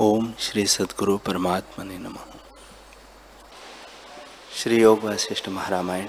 ओम 0.00 0.32
श्री 0.38 0.66
सदगुरु 0.66 1.18
परमात्मा 1.18 1.84
ने 1.84 1.98
नम। 1.98 2.16
श्री 4.54 4.80
योग 4.80 5.04
वशिष्ठ 5.04 5.48
महारामायण। 5.48 6.08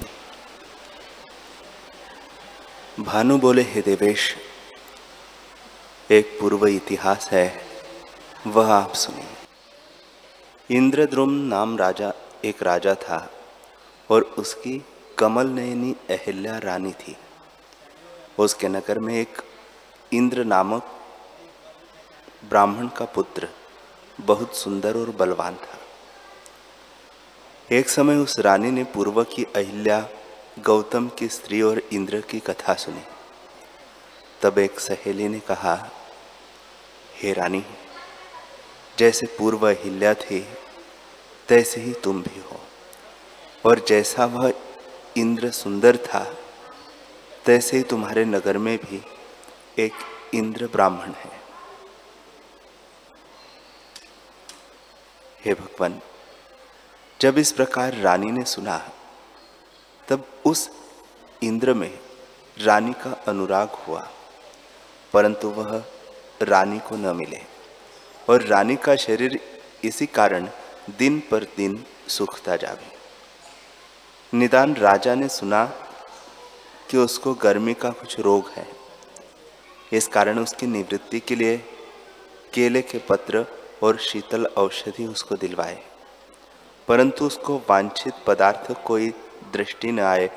भानु 3.04 3.38
बोले, 3.38 3.62
हे 3.62 3.82
देवेश, 3.82 4.38
एक 6.12 6.38
पूर्व 6.42 6.68
इतिहास 6.68 7.30
है, 7.32 7.66
वह 8.48 8.74
आप 8.74 8.94
सुनिए। 8.94 9.28
इंद्रद्रुम 10.78 11.30
नाम 11.30 11.78
राजा, 11.78 12.14
एक 12.46 12.64
राजा 12.64 12.94
था 12.94 13.32
और 14.12 14.22
उसकी 14.22 14.86
कमल 15.18 15.48
नयनी 15.48 15.92
अहिल्या 15.92 16.58
रानी 16.58 16.92
थी। 16.92 17.18
उसके 18.40 18.68
नगर 18.68 19.00
में 19.00 19.16
एक 19.16 19.42
इंद्र 20.14 20.44
नामक 20.44 21.00
ब्राह्मण 22.50 22.88
का 22.88 23.06
पुत्र 23.06 23.50
बहुत 24.20 24.56
सुंदर 24.56 24.98
और 24.98 25.10
बलवान 25.10 25.56
था। 25.56 25.78
एक 27.72 27.90
समय 27.90 28.16
उस 28.16 28.40
रानी 28.40 28.72
ने 28.72 28.84
पूर्व 28.84 29.24
की 29.24 29.44
अहिल्या, 29.44 30.10
गौतम 30.60 31.10
की 31.10 31.28
स्त्री 31.28 31.62
और 31.62 31.82
इंद्र 31.94 32.22
की 32.22 32.40
कथा 32.40 32.74
सुनी। 32.74 33.02
तब 34.42 34.58
एक 34.58 34.80
सहेली 34.80 35.28
ने 35.28 35.40
कहा, 35.40 35.90
हे 37.16 37.34
रानी, 37.34 37.64
जैसे 38.98 39.26
पूर्व 39.26 39.70
अहिल्या 39.70 40.14
थी, 40.14 40.48
तैसे 41.48 41.82
ही 41.82 41.94
तुम 41.94 42.22
भी 42.22 42.40
हो। 42.40 42.60
और 43.66 43.86
जैसा 43.88 44.26
वह 44.26 44.54
इंद्र 45.18 45.52
सुंदर 45.52 45.98
था, 45.98 46.36
तैसे 47.46 47.78
ही 47.78 47.84
तुम्हारे 47.84 48.26
नगर 48.26 48.58
में 48.58 48.78
भी 48.78 49.06
एक 49.80 49.94
इंद्र 50.34 50.68
ब्राह्मण 50.68 51.12
है। 51.12 51.39
हे 55.46 55.54
भगवान, 55.54 56.02
जब 57.22 57.38
इस 57.38 57.52
प्रकार 57.52 57.94
रानी 57.94 58.32
ने 58.32 58.44
सुना, 58.46 58.92
तब 60.08 60.26
उस 60.46 60.70
इंद्र 61.44 61.74
में 61.74 62.00
रानी 62.58 62.94
का 62.94 63.12
अनुराग 63.28 63.70
हुआ, 63.70 64.10
परंतु 65.14 65.50
वह 65.50 65.84
रानी 66.42 66.80
को 66.80 66.96
न 66.96 67.16
मिले, 67.16 67.42
और 68.30 68.42
रानी 68.42 68.76
का 68.76 68.96
शरीर 68.96 69.40
इसी 69.84 70.06
कारण 70.06 70.50
दिन 70.98 71.20
पर 71.20 71.44
दिन 71.44 71.86
सुखता 72.08 72.56
जावे 72.56 74.38
निदान 74.38 74.76
राजा 74.76 75.16
ने 75.16 75.28
सुना 75.28 75.66
कि 76.90 76.98
उसको 76.98 77.34
गर्मी 77.34 77.74
का 77.74 77.90
कुछ 77.90 78.20
रोग 78.20 78.50
है। 78.50 78.68
इस 79.94 80.08
कारण 80.08 80.40
उसकी 80.40 80.68
निवृत्ति 80.68 81.20
के 81.20 81.36
लिए 81.36 81.58
केले 82.54 82.82
के 82.82 82.98
पत्र 82.98 83.46
और 83.84 83.98
शीतल 83.98 84.46
औषधि 84.46 85.06
उसको 85.06 85.36
दिलवाए। 85.36 85.84
परंतु 86.88 87.26
उसको 87.26 87.58
वांछित 87.58 88.14
पदार्थ 88.28 88.84
कोई 88.84 89.10
दृष्टि 89.54 89.92
न 89.92 90.00
आए 90.00 90.30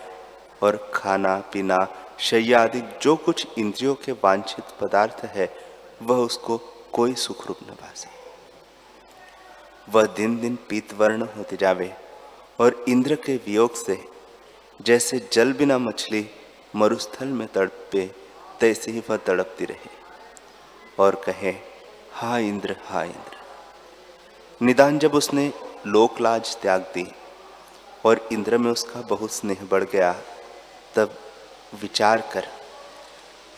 और 0.63 0.91
खाना, 0.95 1.37
पीना, 1.53 1.89
शैया 2.19 2.63
आदि 2.63 2.83
जो 3.03 3.17
कुछ 3.17 3.47
इंद्रियों 3.59 3.95
के 3.95 4.13
वांछित 4.13 4.65
पदार्थ 4.81 5.25
है, 5.25 5.57
वह 6.03 6.17
उसको 6.17 6.59
कोई 6.93 7.15
सुख 7.15 7.47
रूप 7.47 7.59
न 7.63 7.67
पासे 7.67 8.23
वह 9.89 10.07
दिन 10.07 10.41
दिन 10.41 10.59
पीतवर्ण 10.69 11.23
होते 11.23 11.57
जावे 11.57 11.95
और 12.61 12.85
इंद्र 12.89 13.15
के 13.15 13.37
वियोग 13.37 13.75
से, 13.75 14.05
जैसे 14.83 15.29
जल 15.33 15.53
बिना 15.53 15.79
मछली 15.79 16.31
मरुस्थल 16.77 17.27
में 17.27 17.49
तड़पे, 17.49 18.11
तैसे 18.61 18.91
ही 18.91 19.03
वह 19.11 19.17
तड़पती 19.17 19.65
रहे 19.65 19.91
और 20.99 21.15
कहे, 21.15 21.55
हा 22.13 22.39
इंद्र 22.39 22.77
हा 22.85 23.03
इंद्र। 23.03 23.32
निदान 24.63 24.99
जब 24.99 25.15
उसने 25.15 25.53
लोकलाज 25.87 26.57
त्याग 26.57 26.81
दी 26.81 27.13
और 28.05 28.29
इंद्र 28.33 28.59
में 28.59 28.73
उसका 28.73 29.01
बहुत 29.01 29.33
स्नेह 29.33 29.65
बढ़ 29.71 29.85
गया, 29.85 30.13
तब 30.95 31.19
विचार 31.81 32.31
कर। 32.33 32.47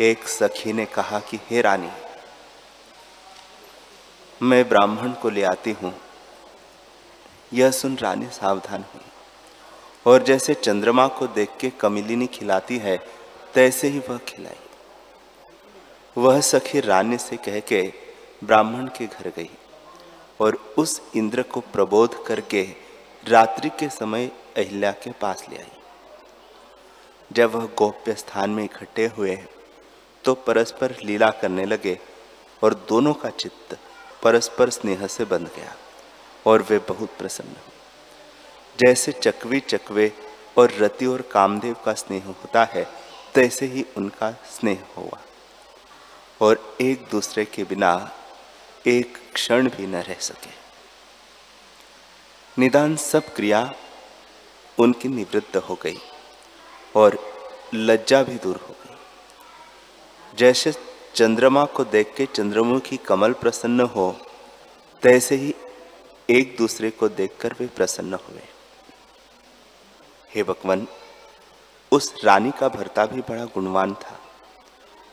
एक 0.01 0.29
सखी 0.29 0.73
ने 0.73 0.85
कहा 0.85 1.21
कि, 1.21 1.37
हे 1.37 1.61
रानी, 1.61 1.91
मैं 4.43 4.69
ब्राह्मण 4.69 5.13
को 5.13 5.31
ले 5.31 5.43
आती 5.43 5.73
हूँ। 5.73 6.01
यह 7.53 7.71
सुन 7.71 7.97
रानी 7.97 8.27
सावधान 8.27 8.85
हुई 8.95 9.05
और 10.07 10.23
जैसे 10.23 10.55
चंद्रमा 10.55 11.09
को 11.09 11.27
देख 11.27 11.49
के 11.61 11.71
कमिलिनी 11.71 12.27
खिलाती 12.27 12.79
है, 12.79 12.97
तैसे 13.55 13.89
ही 13.89 13.99
वह 13.99 14.19
खिलाई। 14.19 14.57
वह 16.19 16.41
सखी 16.41 16.81
रानी 16.81 17.19
से 17.19 17.37
कह 17.37 17.61
के 17.61 17.93
ब्राह्मण 18.45 18.87
के 18.87 19.07
घर 19.07 19.33
गई। 19.37 19.51
और 20.41 20.59
उस 20.79 21.01
इंद्र 21.17 21.43
को 21.43 21.61
प्रबोध 21.73 22.25
करके 22.27 22.63
रात्रि 23.27 23.69
के 23.71 23.89
समय 23.89 24.31
अहिल्या 24.57 24.91
के 25.03 25.11
पास 25.13 25.45
ले 25.51 25.57
आई। 25.57 25.71
जब 27.31 27.55
वह 27.55 27.67
गोप्य 27.79 28.15
स्थान 28.15 28.51
में 28.51 28.65
इकट्ठे 28.65 29.07
हुए 29.07 29.37
तो 30.25 30.35
परस्पर 30.47 30.97
लीला 31.05 31.31
करने 31.31 31.65
लगे 31.65 31.99
और 32.63 32.75
दोनों 32.89 33.15
का 33.15 33.31
चित्त 33.31 33.79
परस्पर 34.23 34.71
स्नेह 34.71 35.07
से 35.07 35.25
बंध 35.25 35.47
गया 35.57 35.75
और 36.47 36.63
वे 36.63 36.79
बहुत 36.89 37.17
प्रसन्न 37.19 37.49
हुए। 37.49 37.73
जैसे 38.79 39.13
चकवी 39.13 39.61
चकवे 39.61 40.13
और 40.59 40.73
रति 40.81 41.07
और 41.07 41.23
कामदेव 41.23 41.77
का 41.85 41.93
स्नेह 41.95 42.27
होता 42.27 42.65
है, 42.65 42.87
तैसे 43.35 43.67
ही 43.67 43.85
उनका 43.97 44.31
स्नेह 44.51 44.85
हुआ 44.97 45.19
और 46.41 46.77
एक 46.81 47.07
दूसरे 47.11 47.45
के 47.45 47.65
बिना 47.65 47.95
एक 48.87 49.19
क्षण 49.35 49.69
भी 49.69 49.87
न 49.87 49.95
रह 49.95 50.15
सके। 50.15 50.51
निदान 52.59 52.97
सब 52.97 53.35
क्रिया 53.35 53.75
उनकी 54.79 55.09
निवृत्त 55.09 55.57
हो 55.57 55.75
गई 55.83 55.99
और 56.97 57.19
लज्जा 57.75 58.23
भी 58.23 58.35
दूर 58.35 58.57
हो 58.57 58.75
गई। 58.85 58.97
जैसे 60.37 60.73
चंद्रमा 61.15 61.65
को 61.65 61.85
देख 61.85 62.15
के 62.17 62.27
चंद्रमुखी 62.27 62.97
कमल 62.97 63.33
प्रसन्न 63.33 63.81
हो, 63.81 64.21
तैसे 65.03 65.35
ही 65.35 65.55
एक 66.31 66.57
दूसरे 66.59 66.91
को 66.91 67.09
देखकर 67.09 67.55
वे 67.61 67.67
प्रसन्न 67.67 68.15
हुए। 68.15 68.43
हे 70.35 70.43
भगवान, 70.43 70.87
उस 71.93 72.15
रानी 72.25 72.51
का 72.51 72.69
भरता 72.69 73.07
भी 73.07 73.21
बड़ा 73.21 73.45
गुणवान 73.45 73.95
था, 73.95 74.19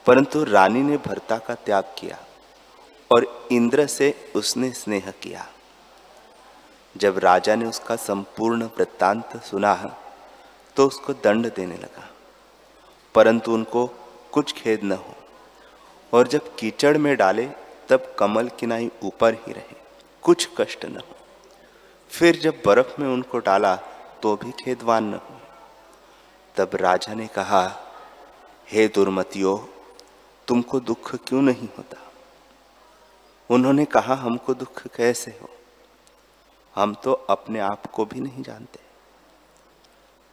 परंतु 0.06 0.44
रानी 0.44 0.82
ने 0.82 0.98
भरता 0.98 1.38
का 1.38 1.56
त्याग 1.56 1.84
किया। 2.00 2.18
और 3.12 3.48
इंद्र 3.52 3.86
से 3.88 4.32
उसने 4.36 4.72
स्नेह 4.72 5.12
किया। 5.12 5.48
जब 6.98 7.18
राजा 7.18 7.56
ने 7.56 7.66
उसका 7.66 7.96
संपूर्ण 7.96 8.64
वृत्तांत 8.78 9.38
सुना 9.44 9.74
तो 10.76 10.88
उसको 10.88 11.14
दंड 11.14 11.54
देने 11.56 11.78
लगा। 11.78 12.10
परंतु 13.16 13.54
उनको 13.54 13.86
कुछ 14.32 14.54
खेद 14.54 14.84
न 14.84 14.92
हो, 14.92 15.16
और 16.14 16.28
जब 16.28 16.56
कीचड़ 16.56 16.98
में 16.98 17.16
डाले, 17.18 17.46
तब 17.90 18.16
कमल 18.20 18.50
किनाई 18.50 18.90
ऊपर 19.04 19.34
ही 19.34 19.52
रहे, 19.54 19.76
कुछ 20.24 20.48
कष्ट 20.58 20.86
न 20.86 20.96
हो। 20.98 21.16
फिर 22.12 22.40
जब 22.40 22.62
बर्फ़ 22.66 23.02
में 23.02 23.08
उनको 23.08 23.40
डाला 23.40 23.76
तो 24.24 24.36
भी 24.36 24.52
खेदवान 24.52 25.04
न 25.04 25.14
हो 25.14 25.38
तब 26.58 26.76
राजा 26.76 27.14
ने 27.14 27.28
कहा, 27.28 27.64
हे 28.68 28.88
दुर्मतियों, 28.88 29.58
तुमको 30.48 30.80
दुख 30.80 31.16
क्यों 31.16 31.42
नहीं 31.42 31.68
होता? 31.78 32.11
उन्होंने 33.52 33.86
कहा, 33.86 34.16
हमको 34.16 34.54
दुख 34.54 34.88
कैसे 34.88 35.32
हो? 35.42 35.50
हम 36.76 36.94
तो 36.94 37.14
अपने 37.14 37.60
आप 37.60 37.86
को 37.86 38.06
भी 38.06 38.20
नहीं 38.20 38.44
जानते। 38.44 38.80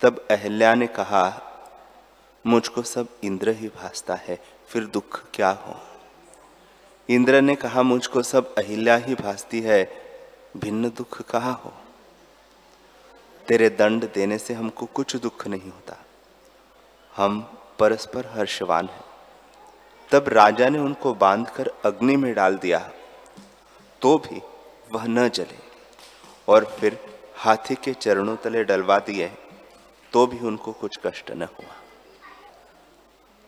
तब 0.01 0.27
अहल्या 0.31 0.75
ने 0.75 0.87
कहा, 0.87 1.43
मुझको 2.47 2.83
सब 2.83 3.09
इंद्र 3.25 3.49
ही 3.49 3.69
भासता 3.69 4.15
है, 4.15 4.43
फिर 4.69 4.85
दुख 4.85 5.25
क्या 5.35 5.51
हो? 5.51 5.77
इंद्र 7.09 7.41
ने 7.41 7.55
कहा, 7.55 7.83
मुझको 7.83 8.23
सब 8.23 8.55
अहिल्या 8.55 8.97
ही 8.97 9.15
भासती 9.15 9.61
है, 9.61 9.93
भिन्न 10.57 10.89
दुख 10.89 11.23
कहा 11.23 11.53
हो? 11.53 11.73
तेरे 13.49 13.71
दंड 13.71 14.13
देने 14.13 14.39
से 14.39 14.55
हमको 14.55 14.87
कुछ 14.87 15.17
दुख 15.17 15.47
नहीं 15.47 15.71
होता। 15.71 15.97
हम 17.17 17.59
परस्पर 17.79 18.27
हर्षवान 18.27 18.87
हैं। 18.87 19.05
तब 20.13 20.29
राजा 20.29 20.69
ने 20.69 20.79
उनको 20.79 21.15
बांधकर 21.15 21.71
अग्नि 21.85 22.17
में 22.17 22.35
डाल 22.35 22.57
दिया। 22.57 22.91
तो 24.03 24.19
भी 24.19 24.43
वह 24.93 25.05
न 25.05 25.29
जले। 25.29 25.59
और 26.49 26.65
फिर 26.65 26.99
हाथी 27.37 27.75
के 27.75 27.93
चरणों 27.95 28.37
तले 28.37 28.65
डलवा 28.65 28.99
दिए 28.99 29.29
तो 30.13 30.27
भी 30.27 30.39
उनको 30.39 30.73
कुछ 30.73 30.99
कष्ट 31.05 31.31
न 31.31 31.43
हुआ। 31.43 31.75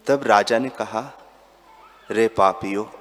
तब 0.06 0.22
राजा 0.26 0.58
ने 0.58 0.68
कहा, 0.68 1.02
रे 2.10 2.28
पापियो, 2.28 2.92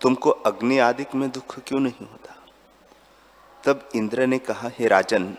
तुमको 0.00 0.30
अग्नि 0.30 0.78
आदि 0.78 1.06
में 1.14 1.30
दुख 1.30 1.58
क्यों 1.58 1.80
नहीं 1.80 2.06
होता? 2.06 2.34
तब 3.64 3.88
इंद्र 3.94 4.26
ने 4.26 4.38
कहा, 4.38 4.68
हे 4.68 4.88
राजन, 4.88 5.36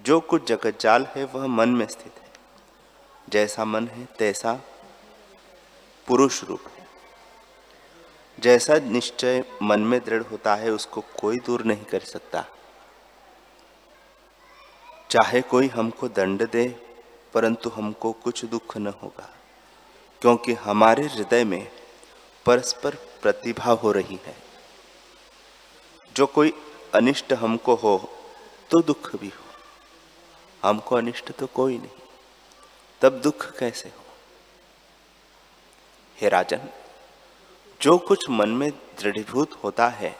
जो 0.00 0.20
कुछ 0.20 0.48
जगत 0.48 0.80
जाल 0.80 1.06
है 1.16 1.24
वह 1.24 1.46
मन 1.46 1.68
में 1.68 1.86
स्थित 1.86 2.12
है। 2.18 2.28
जैसा 3.28 3.64
मन 3.64 3.88
है, 3.88 4.08
तैसा 4.18 4.60
पुरुष 6.06 6.44
रूप 6.44 6.62
है। 6.66 6.79
जैसा 8.40 8.78
निश्चय 8.78 9.42
मन 9.62 9.80
में 9.80 9.98
दृढ़ 10.00 10.22
होता 10.22 10.54
है, 10.54 10.70
उसको 10.70 11.00
कोई 11.20 11.38
दूर 11.38 11.64
नहीं 11.64 11.84
कर 11.84 12.00
सकता। 12.00 12.44
चाहे 15.10 15.40
कोई 15.42 15.68
हमको 15.68 16.08
दंड 16.08 16.48
दे, 16.50 16.68
परंतु 17.34 17.70
हमको 17.70 18.12
कुछ 18.12 18.44
दुख 18.44 18.76
न 18.76 18.86
होगा, 19.02 19.28
क्योंकि 20.22 20.52
हमारे 20.60 21.06
हृदय 21.06 21.44
में 21.44 21.70
परस्पर 22.46 22.94
प्रतिभा 23.22 23.72
हो 23.72 23.92
रही 23.92 24.18
है। 24.26 24.36
जो 26.16 26.26
कोई 26.26 26.52
अनिष्ट 26.94 27.32
हमको 27.32 27.74
हो 27.74 27.96
तो 28.70 28.80
दुख 28.82 29.14
भी 29.16 29.28
हो। 29.28 29.48
हमको 30.62 30.96
अनिष्ट 30.96 31.32
तो 31.32 31.46
कोई 31.46 31.78
नहीं, 31.78 32.00
तब 33.02 33.20
दुख 33.20 33.50
कैसे 33.58 33.88
हो? 33.88 34.04
हे 36.18 36.28
राजन 36.28 36.68
जो 37.82 37.98
कुछ 37.98 38.30
मन 38.30 38.48
में 38.48 38.70
दृढ़ीभूत 38.70 39.60
होता 39.64 39.88
है, 39.88 40.18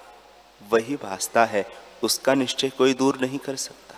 वही 0.69 0.97
भासता 0.97 1.45
है। 1.45 1.67
उसका 2.03 2.35
निश्चय 2.35 2.69
कोई 2.71 2.95
दूर 2.95 3.19
नहीं 3.21 3.39
कर 3.39 3.57
सकता। 3.57 3.95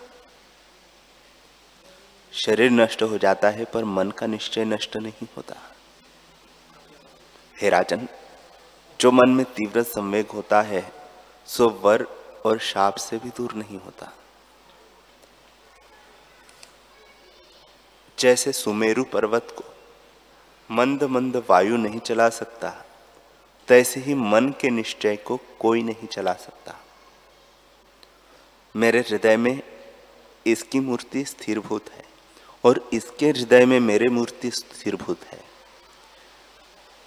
शरीर 2.33 2.71
नष्ट 2.71 3.03
हो 3.03 3.19
जाता 3.19 3.51
है, 3.51 3.65
पर 3.65 3.85
मन 3.85 4.11
का 4.11 4.27
निश्चय 4.27 4.65
नष्ट 4.65 4.97
नहीं 4.97 5.27
होता। 5.37 5.55
हे 7.61 7.69
राजन, 7.69 8.09
जो 9.01 9.11
मन 9.11 9.29
में 9.29 9.47
तीव्र 9.47 9.83
संवेग 9.83 10.27
होता 10.27 10.63
है, 10.63 10.93
सो 11.47 11.69
वर 11.69 12.07
और 12.45 12.59
शाप 12.59 12.95
से 12.95 13.19
भी 13.19 13.29
दूर 13.29 13.53
नहीं 13.53 13.79
होता। 13.79 14.13
जैसे 18.19 18.53
सुमेरु 18.53 19.05
पर्वत 19.05 19.55
को 19.57 19.65
मंद 20.71 21.05
मंद 21.05 21.45
वायु 21.51 21.77
नहीं 21.77 22.01
चला 22.01 22.29
सकता 22.29 22.85
तैसे 23.73 24.01
ही 24.01 24.15
मन 24.15 24.49
के 24.61 24.71
निश्चय 24.71 25.17
को 25.17 25.39
कोई 25.59 25.83
नहीं 25.83 26.07
चला 26.07 26.33
सकता। 26.33 26.75
मेरे 28.75 29.01
हृदय 29.01 29.37
में 29.37 29.63
इसकी 30.47 30.81
मूर्ति 30.81 31.25
स्थिरभूत 31.25 31.89
है 31.91 32.05
और 32.65 32.91
इसके 32.93 33.29
हृदय 33.31 33.65
में 33.67 33.81
मेरे 33.81 34.09
मूर्ति 34.09 34.51
स्थिरभूत 34.51 35.25
है। 35.25 35.41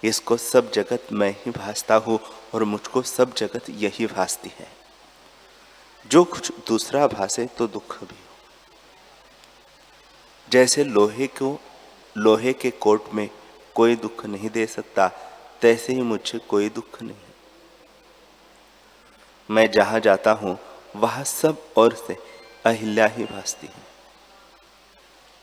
इसको 0.02 0.36
सब 0.36 0.72
जगत 0.72 1.06
मैं 1.12 1.30
ही 1.30 1.50
भासता 1.50 1.94
हूँ 1.96 2.18
और 2.54 2.64
मुझको 2.64 3.02
सब 3.02 3.34
जगत 3.34 3.70
यही 3.70 4.06
भासती 4.06 4.52
है। 4.58 4.68
जो 6.06 6.24
कुछ 6.24 6.52
दूसरा 6.66 7.06
भासे 7.06 7.46
तो 7.46 7.66
दुख 7.66 7.98
भी 8.00 8.14
हो। 8.14 8.36
जैसे 10.48 10.84
लोहे 10.84 11.26
को, 11.26 11.58
लोहे 12.16 12.52
के 12.52 12.70
कोट 12.70 13.12
में 13.14 13.28
कोई 13.74 13.96
दुख 13.96 14.26
नहीं 14.26 14.50
दे 14.50 14.66
सकता 14.66 15.10
तैसे 15.62 15.92
ही 15.92 16.02
मुझे 16.02 16.38
कोई 16.38 16.68
दुख 16.68 17.02
नहीं। 17.02 17.16
मैं 19.50 19.70
जहाँ 19.70 20.00
जाता 20.00 20.32
हूँ, 20.32 20.58
वहाँ 20.96 21.24
सब 21.24 21.56
और 21.76 21.94
से 21.94 22.16
अहिल्या 22.66 23.06
ही 23.06 23.24
भासती 23.24 23.66
है। 23.66 23.84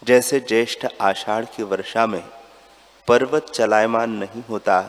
जैसे 0.03 0.39
ज्येष्ठ 0.39 0.85
आषाढ़ 1.01 1.45
की 1.45 1.63
वर्षा 1.63 2.05
में 2.07 2.23
पर्वत 3.07 3.49
चलायमान 3.49 4.09
नहीं 4.09 4.43
होता, 4.49 4.81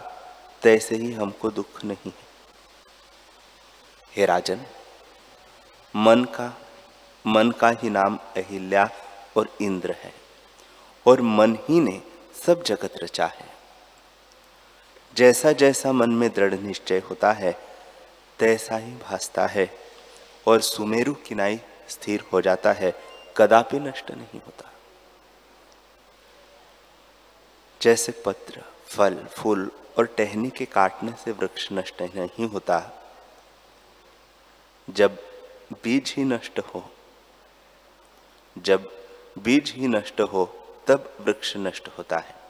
तैसे 0.63 0.97
ही 0.97 1.13
हमको 1.13 1.51
दुख 1.51 1.85
नहीं 1.85 2.11
है। 2.11 2.27
हे 4.17 4.27
राजन, 4.27 4.61
मन 5.97 6.25
का 6.25 6.53
मन 7.27 7.51
का 7.51 7.71
ही 7.71 7.91
नाम 7.91 8.19
अहिल्या 8.37 8.91
और 9.37 9.57
इंद्र 9.61 9.95
है, 10.03 10.13
और 11.07 11.21
मन 11.21 11.55
ही 11.55 11.81
ने 11.81 12.03
सब 12.47 12.63
जगत 12.63 12.95
रचा 13.03 13.27
है। 13.27 13.54
जैसा 15.17 15.53
जैसा 15.53 15.93
मन 15.93 16.11
में 16.11 16.29
दृढ़ 16.33 16.55
निश्चय 16.55 16.99
होता 16.99 17.33
है, 17.33 17.53
तैसा 18.39 18.77
ही 18.77 18.93
भासता 18.93 19.47
है 19.47 19.69
और 20.47 20.61
सुमेरु 20.61 21.15
किनाई 21.15 21.61
स्थिर 21.89 22.25
हो 22.33 22.41
जाता 22.41 22.73
है, 22.73 22.93
कदापि 23.37 23.79
नष्ट 23.79 24.11
नहीं 24.11 24.41
होता। 24.41 24.73
जैसे 27.81 28.13
पत्र, 28.27 28.63
फल, 28.87 29.25
फूल 29.25 29.71
और 29.99 30.07
टहनी 30.19 30.51
के 30.51 30.65
काटने 30.65 31.13
से 31.25 31.33
वृक्ष 31.33 31.69
नष्ट 31.73 32.03
नहीं 32.03 32.49
होता, 32.49 32.81
जब 34.89 35.19
बीज 35.83 36.15
ही 36.17 36.25
नष्ट 36.25 36.59
हो, 36.59 36.85
जब 38.57 38.91
बीज 39.39 39.73
ही 39.77 39.89
नष्ट 39.89 40.21
हो, 40.21 40.45
तब 40.87 41.17
वृक्ष 41.21 41.57
नष्ट 41.57 41.89
होता 41.99 42.19
है। 42.19 42.44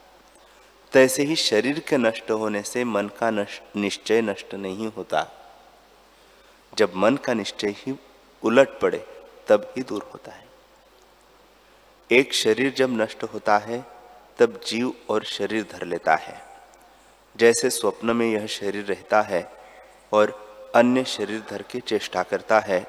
तैसे 0.94 1.22
ही 1.22 1.36
शरीर 1.36 1.78
के 1.80 1.96
नष्ट 1.96 2.30
होने 2.30 2.62
से 2.62 2.84
मन 2.84 3.08
का 3.20 3.30
निश्चय 3.30 4.20
नष्ट 4.22 4.54
नहीं 4.54 4.86
होता। 4.86 5.26
जब 6.72 6.94
मन 6.96 7.16
का 7.16 7.34
निश्चय 7.34 7.74
ही 7.78 7.94
उलट 8.42 8.78
पड़े, 8.80 9.04
तब 9.48 9.72
ही 9.76 9.82
दूर 9.82 10.02
होता 10.12 10.32
है। 10.32 10.46
एक 12.10 12.34
शरीर 12.34 12.72
जब 12.74 12.90
नष्ट 12.92 13.22
होता 13.24 13.58
है, 13.58 13.84
तब 14.38 14.60
जीव 14.66 14.92
और 15.08 15.24
शरीर 15.24 15.66
धर 15.72 15.84
लेता 15.84 16.14
है। 16.16 16.40
जैसे 17.36 17.70
स्वप्न 17.70 18.16
में 18.16 18.26
यह 18.26 18.46
शरीर 18.46 18.84
रहता 18.84 19.22
है 19.22 19.50
और 20.12 20.32
अन्य 20.74 21.04
शरीर 21.04 21.40
धर 21.50 21.62
के 21.62 21.80
चेष्टा 21.80 22.22
करता 22.22 22.60
है 22.60 22.86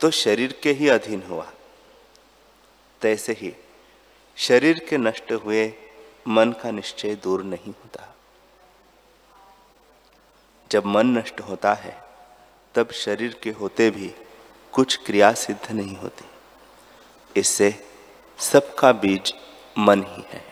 तो 0.00 0.10
शरीर 0.10 0.60
के 0.62 0.72
ही 0.72 0.88
अधीन 0.88 1.22
हुआ। 1.22 1.50
तैसे 3.02 3.32
ही 3.32 3.54
शरीर 4.36 4.78
के 4.78 4.96
नष्ट 4.98 5.32
हुए 5.34 5.72
मन 6.28 6.52
का 6.52 6.70
निश्चय 6.70 7.14
दूर 7.14 7.42
नहीं 7.42 7.72
होता। 7.72 8.14
जब 10.70 10.86
मन 10.86 11.06
नष्ट 11.06 11.40
होता 11.40 11.74
है, 11.74 12.04
तब 12.74 12.90
शरीर 12.90 13.40
के 13.42 13.50
होते 13.50 13.90
भी 13.90 14.14
कुछ 14.72 14.96
क्रिया 14.96 15.32
सिद्ध 15.32 15.72
नहीं 15.72 15.96
होती। 15.96 16.24
इससे 17.36 17.88
सबका 18.38 18.92
बीज 18.92 19.34
मन 19.78 20.02
ही 20.02 20.24
है। 20.28 20.44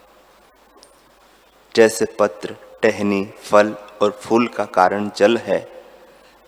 जैसे 1.75 2.05
पत्र, 2.19 2.56
टहनी, 2.82 3.26
फल 3.26 3.72
और 3.72 4.11
फूल 4.11 4.49
का 4.49 4.64
कारण 4.64 5.11
जल 5.17 5.38
है, 5.38 5.84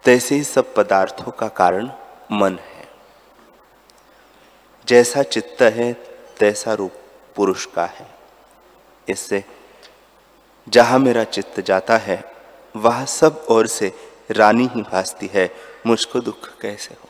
तैसे 0.04 0.34
ही 0.34 0.44
सब 0.44 0.74
पदार्थों 0.74 1.32
का 1.32 1.48
कारण 1.48 1.92
मन 2.32 2.58
है। 2.58 2.88
जैसा 4.86 5.22
चित्त 5.22 5.62
है, 5.62 5.92
तैसा 6.38 6.74
रूप 6.74 6.92
पुरुष 7.36 7.66
का 7.66 7.86
है। 7.86 8.21
इससे 9.08 9.44
जहाँ 10.68 10.98
मेरा 10.98 11.24
चित्त 11.24 11.60
जाता 11.60 11.96
है, 11.96 12.32
वह 12.76 13.04
सब 13.04 13.46
ओर 13.50 13.66
से 13.66 13.92
रानी 14.30 14.70
ही 14.74 14.82
भासती 14.82 15.30
है। 15.32 15.50
मुझको 15.86 16.20
दुख 16.20 16.58
कैसे 16.60 16.94
हो? 16.94 17.08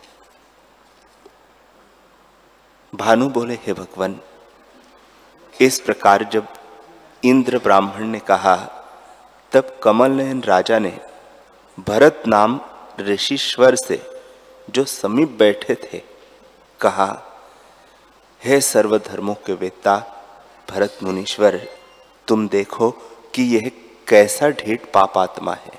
भानु 2.94 3.28
बोले, 3.28 3.54
हे 3.54 3.72
भगवान, 3.72 4.20
इस 5.60 5.80
प्रकार 5.80 6.24
जब 6.24 6.46
इंद्र 7.24 7.58
ब्राह्मण 7.58 8.04
ने 8.04 8.18
कहा, 8.18 8.56
तब 9.52 9.80
कमल 9.82 10.10
नयन 10.10 10.42
राजा 10.42 10.78
ने 10.78 11.00
भरत 11.80 12.22
नाम 12.26 12.60
ऋषिश्वर 13.00 13.74
से 13.74 14.20
जो 14.70 14.84
समीप 14.84 15.28
बैठे 15.28 15.74
थे, 15.74 16.02
कहा, 16.80 17.22
हे 18.44 18.60
सर्वधर्मों 18.60 19.34
के 19.34 19.52
वेता 19.52 20.18
भरत 20.70 20.98
मुनीश्वर 21.02 21.68
तुम 22.32 22.48
देखो 22.48 22.90
कि 23.34 23.42
यह 23.42 23.70
कैसा 24.08 24.48
ढेठ 24.48 24.84
पापात्मा 24.94 25.54
है। 25.54 25.72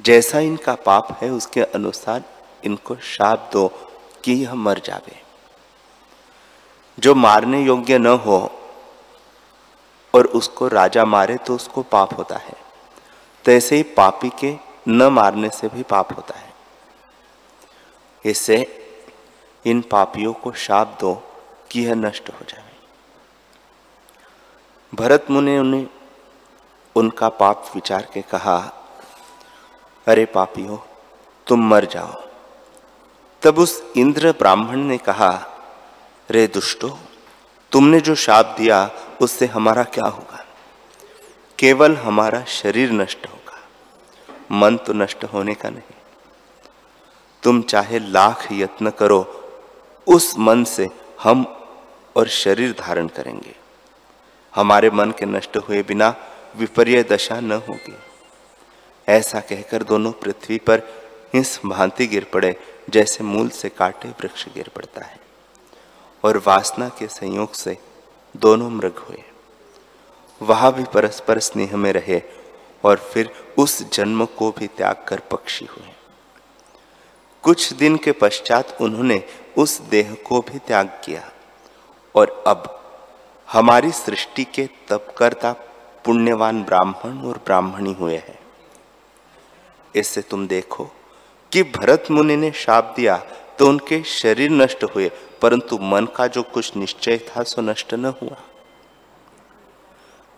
जैसा 0.00 0.38
इनका 0.38 0.74
पाप 0.74 1.18
है, 1.22 1.30
उसके 1.30 1.60
अनुसार 1.60 2.24
इनको 2.64 2.96
शाप 2.96 3.50
दो 3.52 3.68
कि 4.24 4.32
यह 4.32 4.54
मर 4.54 4.78
जावे। 4.78 5.22
जो 6.98 7.14
मारने 7.14 7.62
योग्य 7.62 7.98
न 7.98 8.06
हो 8.06 8.52
और 10.14 10.26
उसको 10.26 10.68
राजा 10.68 11.04
मारे 11.04 11.36
तो 11.36 11.54
उसको 11.54 11.82
पाप 11.82 12.18
होता 12.18 12.36
है। 12.36 12.56
तैसे 13.44 13.76
ही 13.76 13.82
पापी 13.82 14.28
के 14.28 14.56
न 14.88 15.02
मारने 15.02 15.50
से 15.50 15.68
भी 15.68 15.82
पाप 15.82 16.16
होता 16.16 16.38
है। 16.38 16.52
इससे 18.24 18.88
इन 19.66 19.80
पापियों 19.80 20.32
को 20.32 20.52
शाप 20.52 20.98
दो 21.00 21.14
कि 21.70 21.86
यह 21.86 21.94
नष्ट 21.94 22.28
हो 22.28 22.44
जाए 22.48 22.69
भरत 24.94 25.26
मुनि 25.30 25.58
ने 25.58 25.86
उनका 26.96 27.28
पाप 27.28 27.70
विचार 27.74 28.08
के 28.14 28.22
कहा, 28.22 28.56
अरे 30.06 30.24
पापियों, 30.24 30.78
तुम 31.46 31.68
मर 31.68 31.84
जाओ। 31.84 32.22
तब 33.42 33.58
उस 33.58 33.92
इंद्र 33.96 34.32
ब्राह्मण 34.32 34.76
ने 34.76 34.98
कहा, 34.98 35.46
रे 36.30 36.46
दुष्टो, 36.46 36.98
तुमने 37.72 38.00
जो 38.00 38.14
शाप 38.14 38.54
दिया, 38.58 38.90
उससे 39.20 39.46
हमारा 39.46 39.84
क्या 39.84 40.04
होगा? 40.04 40.44
केवल 41.58 41.96
हमारा 41.96 42.44
शरीर 42.44 42.92
नष्ट 42.92 43.26
होगा, 43.26 43.58
मन 44.52 44.76
तो 44.76 44.92
नष्ट 44.92 45.24
होने 45.24 45.54
का 45.54 45.70
नहीं। 45.70 45.96
तुम 47.42 47.62
चाहे 47.62 47.98
लाख 47.98 48.52
यत्न 48.52 48.90
करो, 48.90 49.22
उस 50.08 50.38
मन 50.38 50.64
से 50.64 50.88
हम 51.22 51.46
और 52.16 52.28
शरीर 52.28 52.76
धारण 52.78 53.08
करेंगे। 53.08 53.59
हमारे 54.54 54.90
मन 54.90 55.10
के 55.10 55.26
नष्ट 55.26 55.56
हुए 55.56 55.82
बिना 55.82 56.16
विपर्य 56.56 57.02
दशा 57.02 57.40
न 57.40 57.52
होगी। 57.52 57.96
ऐसा 59.08 59.40
कहकर 59.40 59.82
दोनों 59.82 60.12
पृथ्वी 60.12 60.58
पर 60.58 60.82
इस 61.34 61.60
भांति 61.66 62.06
गिर 62.06 62.24
पड़े, 62.24 62.56
जैसे 62.90 63.24
मूल 63.24 63.48
से 63.48 63.68
काटे 63.68 64.08
वृक्ष 64.08 64.48
गिर 64.48 64.70
पड़ता 64.76 65.04
है। 65.04 65.20
और 66.24 66.42
वासना 66.46 66.88
के 66.88 67.06
संयोग 67.06 67.54
से 67.54 67.78
दोनों 68.36 68.70
मृग 68.70 68.98
हुए। 68.98 69.22
वहाँ 70.42 70.72
भी 70.72 70.84
परस्पर 70.84 71.38
स्नेह 71.38 71.76
में 71.76 71.92
रहे 71.92 72.22
और 72.84 72.96
फिर 72.96 73.30
उस 73.58 73.92
जन्म 73.92 74.24
को 74.24 74.50
भी 74.50 74.66
त्याग 74.66 75.04
कर 75.08 75.20
पक्षी 75.20 75.64
हुए। 75.64 75.88
कुछ 77.42 77.72
दिन 77.72 77.96
के 77.96 78.12
पश्चात 78.12 78.78
उन्होंने 78.80 79.24
उस 79.58 79.80
देह 79.80 80.16
को 80.26 80.40
भी 80.40 80.58
त्याग 80.58 81.00
किया 81.04 81.30
और 82.14 82.44
अब 82.46 82.76
हमारी 83.50 83.90
सृष्टि 83.92 84.44
के 84.44 84.66
तपकर्ता 84.88 85.52
पुण्यवान 86.04 86.62
ब्राह्मण 86.64 87.18
और 87.28 87.38
ब्राह्मणी 87.46 87.92
हुए 87.92 88.16
हैं। 88.16 88.38
इससे 89.94 90.22
तुम 90.22 90.46
देखो 90.46 90.84
कि 91.52 91.62
भरत 91.72 92.10
मुनि 92.10 92.36
ने 92.36 92.50
शाप 92.56 92.92
दिया 92.96 93.16
तो 93.58 93.68
उनके 93.68 94.02
शरीर 94.02 94.50
नष्ट 94.50 94.84
हुए, 94.84 95.10
परंतु 95.42 95.78
मन 95.82 96.06
का 96.06 96.26
जो 96.26 96.42
कुछ 96.44 96.76
निश्चय 96.76 97.18
था 97.28 97.42
सो 97.42 97.62
नष्ट 97.62 97.94
न 97.94 98.14
हुआ। 98.22 98.36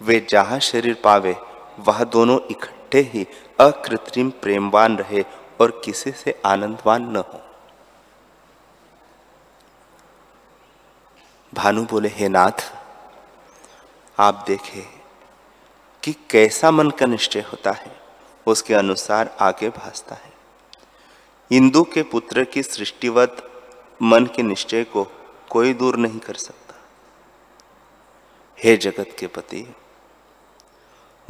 वे 0.00 0.26
जहाँ 0.30 0.58
शरीर 0.60 0.96
पावे, 1.04 1.36
वह 1.80 2.04
दोनों 2.04 2.38
इकट्ठे 2.50 3.00
ही 3.12 3.26
अकृत्रिम 3.58 4.30
प्रेमवान 4.42 4.96
रहे 4.98 5.24
और 5.60 5.80
किसी 5.84 6.12
से 6.12 6.40
आनंदवान 6.46 7.10
न 7.10 7.16
हो। 7.18 7.40
भानु 11.52 11.84
बोले, 11.84 12.08
हे 12.08 12.28
नाथ 12.28 12.70
आप 14.18 14.44
देखें 14.46 15.00
कि 16.02 16.12
कैसा 16.30 16.70
मन 16.70 16.90
का 16.90 17.06
निश्चय 17.06 17.40
होता 17.40 17.70
है, 17.70 18.00
उसके 18.46 18.74
अनुसार 18.74 19.36
आगे 19.40 19.68
भासता 19.68 20.14
है। 20.14 20.32
इंदु 21.50 21.82
के 21.84 22.02
पुत्र 22.02 22.44
की 22.44 22.62
सृष्टिवत 22.62 23.50
मन 24.02 24.26
के 24.26 24.42
निश्चय 24.42 24.84
को 24.84 25.06
कोई 25.50 25.74
दूर 25.74 25.96
नहीं 25.96 26.18
कर 26.18 26.34
सकता। 26.34 26.74
हे 28.64 28.76
जगत 28.76 29.16
के 29.18 29.26
पति, 29.26 29.74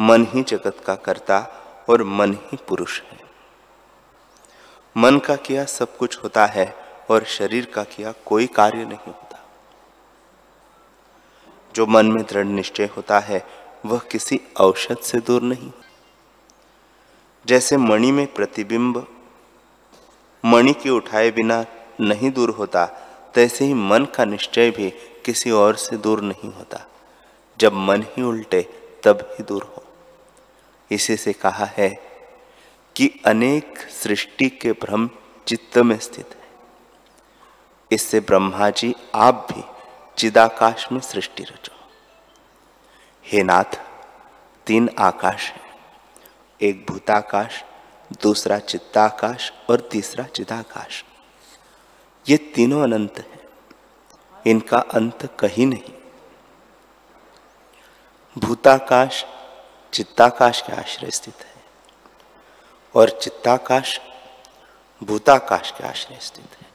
मन 0.01 0.27
ही 0.31 0.43
जगत 0.43 0.83
का 0.87 0.95
कर्ता 0.95 1.39
और 1.91 2.03
मन 2.03 2.35
ही 2.35 2.57
पुरुष 2.57 3.01
है। 3.03 3.21
मन 4.97 5.19
का 5.19 5.37
किया 5.37 5.65
सब 5.65 5.97
कुछ 5.97 6.25
होता 6.25 6.47
है 6.47 6.75
और 7.11 7.25
शरीर 7.25 7.67
का 7.67 7.85
किया 7.85 8.12
कोई 8.27 8.47
कार्य 8.47 8.85
नहीं 8.85 9.07
होता। 9.07 9.32
जो 11.75 11.87
मन 11.87 12.07
में 12.07 12.23
दृढ़ 12.23 12.45
निश्चय 12.45 12.91
होता 12.97 13.19
है, 13.19 13.47
वह 13.87 13.99
किसी 13.99 14.41
औषध 14.61 14.97
से 14.97 15.19
दूर 15.19 15.43
नहीं। 15.43 15.73
जैसे 17.47 17.76
मणि 17.76 18.12
में 18.12 18.35
प्रतिबिंब, 18.35 19.07
मणि 20.45 20.73
के 20.73 20.91
उठाए 20.91 21.31
बिना 21.31 21.64
नहीं 22.00 22.31
दूर 22.31 22.50
होता, 22.50 22.87
तैसे 23.35 23.64
ही 23.64 23.75
मन 23.75 24.05
का 24.05 24.25
निश्चय 24.25 24.71
भी 24.71 24.91
किसी 25.25 25.50
और 25.50 25.76
से 25.76 25.97
दूर 25.97 26.21
नहीं 26.21 26.52
होता। 26.52 26.87
जब 27.61 27.73
मन 27.73 28.02
ही 28.02 28.23
उल्टे, 28.23 28.69
तब 29.05 29.29
ही 29.33 29.45
दूर 29.45 29.62
हो। 29.62 29.85
इसी 30.91 31.17
से 31.17 31.33
कहा 31.33 31.64
है 31.64 32.12
कि 32.97 33.21
अनेक 33.26 33.79
सृष्टि 33.79 34.49
के 34.49 34.73
भ्रम 34.73 35.11
चित्त 35.47 35.79
में 35.79 35.99
स्थित 35.99 36.29
है। 36.29 36.49
इससे 37.93 38.21
ब्रह्मा 38.21 38.71
जी 38.71 38.95
आप 39.14 39.49
भी 39.52 39.62
चिदाकाश 40.23 40.93
में 40.93 41.00
सृष्टि 41.00 41.43
रचो। 41.43 41.88
हे 43.25 43.43
नाथ, 43.43 43.81
तीन 44.67 44.91
आकाश 44.99 45.50
है। 45.50 45.61
एक 46.62 46.87
भूताकाश, 46.91 47.64
दूसरा 48.23 48.59
चित्ताकाश 48.59 49.52
और 49.71 49.81
तीसरा 49.81 50.25
चिदाकाश। 50.25 51.05
ये 52.29 52.37
तीनों 52.37 52.83
अनंत 52.83 53.19
है। 53.19 53.49
इनका 54.50 54.79
अंत 54.79 55.37
कहीं 55.41 55.67
नहीं। 55.67 55.93
भूताकाश, 58.38 59.25
चित्ताकाश 59.93 60.61
के 60.61 60.73
आश्रय 60.73 61.11
स्थित 61.11 61.37
है। 61.37 61.64
और 62.95 63.11
चित्ताकाश, 63.11 64.00
भूताकाश 65.05 65.71
के 65.71 65.87
आश्रय 65.87 66.19
स्थित 66.21 66.57
है। 66.61 66.67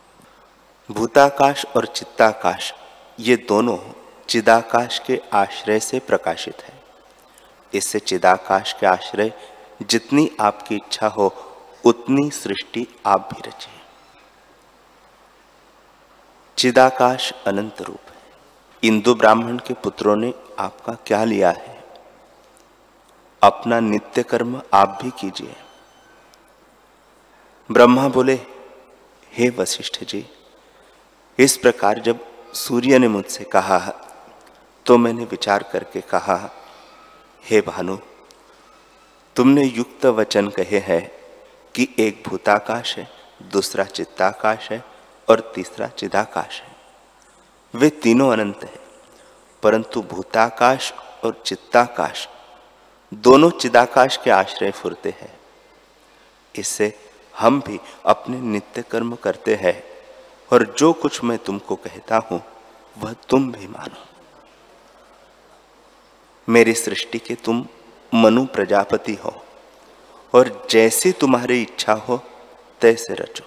भूताकाश 0.91 1.65
और 1.65 1.85
चित्ताकाश 1.85 2.73
ये 3.19 3.37
दोनों 3.37 3.77
चिदाकाश 4.29 4.99
के 4.99 5.21
आश्रय 5.33 5.79
से 5.79 5.99
प्रकाशित 5.99 6.61
है। 6.61 6.83
इससे 7.73 7.99
चिदाकाश 7.99 8.73
के 8.73 8.85
आश्रय 8.85 9.33
जितनी 9.81 10.31
आपकी 10.41 10.75
इच्छा 10.75 11.07
हो, 11.07 11.33
उतनी 11.85 12.31
सृष्टि 12.31 12.87
आप 13.05 13.29
भी 13.33 13.49
रचे। 13.49 13.77
चिदाकाश 16.57 17.33
अनंत 17.47 17.81
रूप 17.81 17.99
है। 18.09 18.17
इंदु 18.83 19.15
ब्राह्मण 19.15 19.57
के 19.57 19.73
पुत्रों 19.73 20.15
ने 20.15 20.33
आपका 20.59 20.93
क्या 20.93 21.23
लिया 21.23 21.49
है? 21.49 21.83
अपना 23.43 23.79
नित्य 23.79 24.23
कर्म 24.23 24.61
आप 24.73 24.99
भी 25.03 25.09
कीजिए। 25.09 25.55
ब्रह्मा 27.71 28.07
बोले, 28.07 28.39
हे 29.33 29.49
वशिष्ठ 29.49 30.03
जी, 30.03 30.29
इस 31.39 31.57
प्रकार 31.57 31.99
जब 31.99 32.36
सूर्य 32.57 32.97
ने 32.99 33.07
मुझसे 33.07 33.43
कहा 33.43 33.79
तो 34.85 34.97
मैंने 34.97 35.25
विचार 35.25 35.63
करके 35.63 36.01
कहा, 36.01 36.37
हे 37.43 37.59
भानु, 37.61 37.97
तुमने 39.35 39.63
युक्त 39.63 40.05
वचन 40.05 40.47
कहे 40.49 40.79
हैं 40.79 41.01
कि 41.75 41.87
एक 41.99 42.23
भूताकाश 42.27 42.97
है, 42.97 43.07
दूसरा 43.51 43.83
चित्ताकाश 43.83 44.69
है 44.71 44.83
और 45.27 45.51
तीसरा 45.55 45.87
चिदाकाश 45.87 46.61
है। 46.61 46.75
वे 47.73 47.89
तीनों 48.03 48.31
अनंत 48.31 48.63
है, 48.63 48.79
परंतु 49.63 50.01
भूताकाश 50.01 50.93
और 51.25 51.41
चित्ताकाश 51.45 52.27
दोनों 53.11 53.49
चिदाकाश 53.51 54.17
के 54.23 54.31
आश्रय 54.31 54.71
फुरते 54.71 55.09
हैं। 55.21 55.33
इससे 56.55 56.93
हम 57.35 57.61
भी 57.67 57.79
अपने 58.05 58.39
नित्य 58.41 58.81
कर्म 58.81 59.15
करते 59.15 59.55
हैं। 59.55 59.81
और 60.51 60.75
जो 60.77 60.93
कुछ 60.93 61.23
मैं 61.23 61.37
तुमको 61.37 61.75
कहता 61.75 62.17
हूँ, 62.17 62.41
वह 62.97 63.13
तुम 63.29 63.51
भी 63.51 63.67
मानो। 63.67 64.05
मेरी 66.47 66.73
सृष्टि 66.73 67.19
के 67.19 67.35
तुम 67.35 67.65
मनु 68.13 68.45
प्रजापति 68.45 69.13
हो, 69.15 69.33
और 70.33 70.67
जैसी 70.69 71.11
तुम्हारी 71.11 71.61
इच्छा 71.61 71.93
हो, 71.93 72.21
तैसे 72.81 73.13
रचो। 73.13 73.45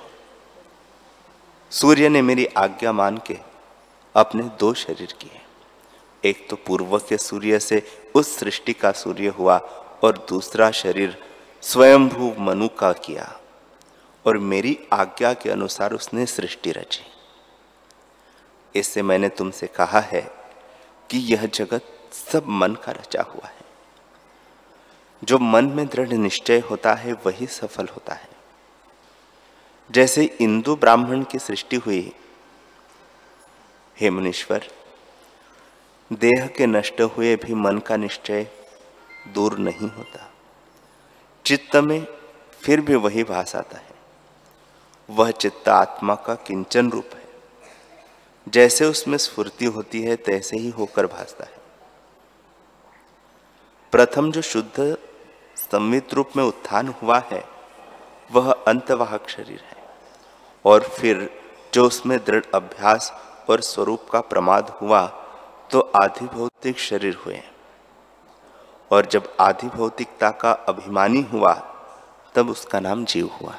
सूर्य 1.73 2.09
ने 2.09 2.23
मेरी 2.23 2.47
आज्ञा 2.47 2.93
मान 2.93 3.19
के 3.27 3.39
अपने 4.15 4.43
दो 4.43 4.73
शरीर 4.75 5.13
किए। 5.21 5.41
एक 6.25 6.47
तो 6.51 6.57
पूर्व 6.57 6.99
के 6.99 7.17
सूर्य 7.17 7.59
से 7.61 7.83
उस 8.15 8.37
सृष्टि 8.37 8.73
का 8.73 8.93
सूर्य 8.93 9.29
हुआ, 9.29 9.57
और 10.05 10.27
दूसरा 10.29 10.71
शरीर 10.71 11.17
स्वयंभू 11.63 12.35
मनु 12.39 12.69
का 12.69 12.93
किया। 12.93 13.41
और 14.27 14.39
मेरी 14.39 14.89
आज्ञा 14.93 15.35
के 15.35 15.51
अनुसार 15.51 15.93
उसने 15.93 16.27
सृष्टि 16.27 16.73
रची। 16.73 17.05
इससे 18.79 19.03
मैंने 19.03 19.29
तुमसे 19.29 19.67
कहा 19.67 20.01
है 20.01 20.31
कि 21.11 21.19
यह 21.19 21.47
जगत 21.47 22.11
सब 22.13 22.47
मन 22.47 22.75
का 22.75 22.93
रचा 22.93 23.23
हुआ 23.23 23.49
है। 23.49 23.61
जो 25.25 25.39
मन 25.39 25.65
में 25.65 25.87
दृढ़ 25.87 26.09
निश्चय 26.09 26.59
होता 26.59 26.95
है, 26.95 27.13
वही 27.13 27.47
सफल 27.47 27.87
होता 27.87 28.15
है। 28.15 28.29
जैसे 29.91 30.25
इंदु 30.25 30.77
ब्राह्मण 30.77 31.23
की 31.23 31.39
सृष्टि 31.39 31.77
हुई। 31.77 32.13
हे 34.01 34.11
मुनीश्वर, 34.11 34.69
देह 36.13 36.47
के 36.47 36.67
नष्ट 36.67 37.01
हुए 37.01 37.37
भी 37.37 37.55
मन 37.55 37.79
का 37.79 37.97
निश्चय 37.97 38.47
दूर 39.29 39.59
नहीं 39.59 39.91
होता। 39.91 40.33
चित्त 41.47 41.77
में 41.77 42.07
फिर 42.63 42.81
भी 42.81 42.95
वही 42.95 43.25
भास 43.25 43.57
आता 43.57 43.79
है। 43.79 43.90
वह 45.11 45.31
चित्त 45.31 45.69
आत्मा 45.69 46.15
का 46.15 46.35
किंचन 46.35 46.91
रूप 46.91 47.15
है। 47.15 47.29
जैसे 48.49 48.85
उसमें 48.85 49.17
स्फूर्ति 49.19 49.65
होती 49.65 50.03
है, 50.03 50.17
तैसे 50.17 50.57
ही 50.57 50.71
होकर 50.71 51.07
भासता 51.07 51.45
है। 51.45 51.59
प्रथम 53.93 54.31
जो 54.33 54.43
शुद्ध 54.43 54.97
संवित 55.57 56.15
रूप 56.15 56.31
में 56.37 56.45
उत्थान 56.45 56.89
हुआ 56.89 57.19
है, 57.19 57.45
वह 58.31 58.53
अंतवाहक 58.53 59.29
शरीर 59.29 59.61
है। 59.61 59.77
और 60.65 60.83
फिर 60.83 61.29
जो 61.75 61.87
उसमें 61.87 62.19
दृढ़ 62.25 62.45
अभ्यास 62.55 63.13
और 63.51 63.61
स्वरूप 63.61 64.09
का 64.11 64.21
प्रमाद 64.21 64.69
हुआ 64.83 65.07
तो 65.71 65.81
आधि 66.03 66.27
भौतिक 66.27 66.79
शरीर 66.79 67.15
हुए 67.15 67.41
और 68.91 69.07
जब 69.07 69.37
आधि 69.41 69.67
भौतिकता 69.69 70.31
का 70.31 70.53
अभिमानी 70.53 71.21
हुआ, 71.23 71.53
तब 72.35 72.51
उसका 72.51 72.81
नाम 72.81 73.05
जीव 73.05 73.27
हुआ। 73.43 73.55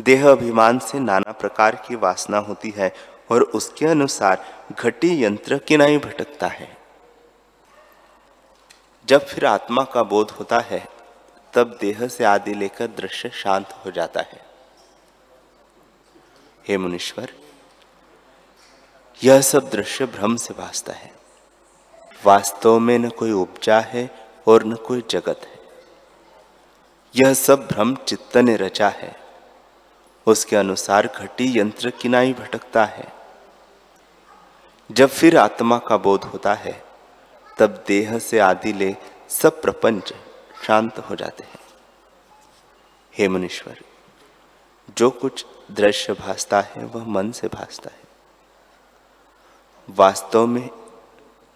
देह 0.00 0.30
अभिमान 0.30 0.78
से 0.78 0.98
नाना 0.98 1.32
प्रकार 1.32 1.74
की 1.76 1.94
वासना 1.94 2.38
होती 2.38 2.70
है 2.76 2.94
और 3.30 3.42
उसके 3.42 3.86
अनुसार 3.86 4.66
घटी 4.80 5.24
यंत्र 5.24 5.58
किनाई 5.58 5.98
भटकता 5.98 6.46
है। 6.46 6.76
जब 9.06 9.26
फिर 9.26 9.46
आत्मा 9.46 9.84
का 9.84 10.02
बोध 10.02 10.30
होता 10.30 10.58
है, 10.58 10.88
तब 11.54 11.78
देह 11.80 12.08
से 12.08 12.24
आदि 12.24 12.54
लेकर 12.54 12.86
दृश्य 12.86 13.30
शांत 13.30 13.72
हो 13.84 13.90
जाता 13.90 14.20
है। 14.20 14.46
हे 16.68 16.78
मुनीश्वर, 16.78 17.32
यह 19.24 19.40
सब 19.40 19.70
दृश्य 19.70 20.06
भ्रम 20.06 20.36
से 20.36 20.54
भासता 20.54 20.92
है। 20.92 21.12
वास्तव 22.24 22.78
में 22.78 22.98
न 22.98 23.08
कोई 23.08 23.32
उपजा 23.32 23.80
है 23.80 24.10
और 24.46 24.64
न 24.64 24.74
कोई 24.74 25.04
जगत 25.10 25.40
है। 25.44 25.60
यह 27.16 27.34
सब 27.34 27.66
भ्रम 27.66 27.94
चित्त 27.94 28.36
ने 28.36 28.56
रचा 28.56 28.88
है। 28.88 29.23
उसके 30.26 30.56
अनुसार 30.56 31.06
घटी 31.06 31.58
यंत्र 31.58 31.90
किनाई 31.90 32.32
भटकता 32.32 32.84
है। 32.84 33.12
जब 34.92 35.08
फिर 35.08 35.38
आत्मा 35.38 35.78
का 35.78 35.96
बोध 35.96 36.24
होता 36.24 36.54
है, 36.54 36.84
तब 37.58 37.84
देह 37.86 38.18
से 38.18 38.38
आदि 38.38 38.72
ले 38.72 38.96
सब 39.28 39.62
प्रपंच 39.62 40.12
शांत 40.66 40.98
हो 40.98 41.16
जाते 41.16 41.44
हैं। 41.44 41.58
हे 43.18 43.28
मुनीश्वर, 43.28 43.80
जो 44.98 45.10
कुछ 45.10 45.46
दृश्य 45.70 46.12
भासता 46.12 46.60
है, 46.60 46.84
वह 46.84 47.04
मन 47.04 47.32
से 47.32 47.48
भासता 47.48 47.90
है। 47.92 48.04
वास्तव 49.90 50.46
में 50.46 50.70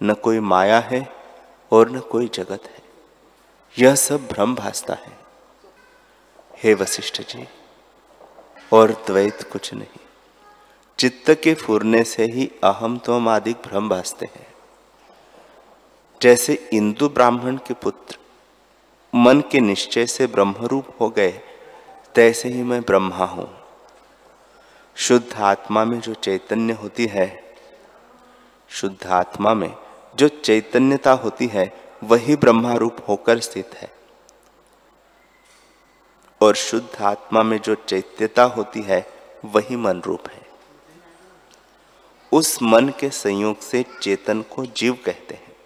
न 0.03 0.15
कोई 0.15 0.41
माया 0.41 0.79
है 0.79 1.13
और 1.73 1.91
न 1.91 2.01
कोई 2.01 2.29
जगत 2.35 2.63
है। 2.65 2.83
यह 3.79 3.95
सब 3.95 4.27
भ्रम 4.27 4.55
भासता 4.55 4.95
है। 4.95 5.19
हे 6.63 6.75
वशिष्ठ 6.75 7.23
जी 7.23 7.49
और 8.73 8.93
द्वैत 9.07 9.43
कुछ 9.43 9.73
नहीं। 9.75 10.01
चित्त 10.99 11.31
के 11.43 11.55
फूरने 11.55 12.03
से 12.05 12.25
ही 12.25 12.51
अहम 12.65 12.99
तो 12.99 13.19
आदि 13.29 13.53
भ्रम 13.67 13.89
भासते 13.89 14.27
हैं। 14.27 14.47
जैसे 16.21 16.55
इंदु 16.73 17.09
ब्राह्मण 17.09 17.57
के 17.57 17.75
पुत्र 17.75 18.19
मन 19.13 19.41
के 19.41 19.61
निश्चय 19.61 20.07
से 20.07 20.27
ब्रह्मरूप 20.27 20.97
हो 21.01 21.09
गए, 21.11 21.41
तैसे 22.15 22.49
ही 22.49 22.63
मैं 22.63 22.81
ब्रह्मा 22.83 23.25
हूँ। 23.25 23.49
शुद्ध 24.97 25.35
आत्मा 25.35 25.85
में 25.85 26.01
जो 26.01 26.15
चैतन्य 26.15 26.73
होती 26.73 27.07
है, 27.07 27.29
शुद्ध 28.71 29.07
आत्मा 29.07 29.55
में 29.55 29.73
जो 30.17 30.29
चैतन्यता 30.29 31.13
होती 31.13 31.47
है, 31.47 31.73
वही 32.05 32.37
ब्रह्मा 32.37 32.75
रूप 32.75 32.97
होकर 33.09 33.39
स्थित 33.39 33.75
है। 33.75 33.91
और 36.41 36.55
शुद्ध 36.55 37.03
आत्मा 37.03 37.43
में 37.43 37.59
जो 37.59 37.75
चैत्यता 37.75 38.43
होती 38.43 38.83
है, 38.83 39.07
वही 39.45 39.77
मन 39.77 40.01
रूप 40.01 40.29
है। 40.29 40.47
उस 42.33 42.63
मन 42.63 42.89
के 42.89 43.11
संयोग 43.11 43.61
से 43.61 43.85
चेतन 44.03 44.43
को 44.43 44.67
जीव 44.67 44.99
कहते 45.05 45.35
हैं। 45.35 45.57